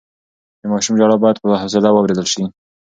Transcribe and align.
د 0.61 0.63
ماشوم 0.71 0.95
ژړا 0.99 1.17
بايد 1.21 1.37
په 1.39 1.47
حوصله 1.61 1.89
واورېدل 1.91 2.27
شي. 2.33 2.43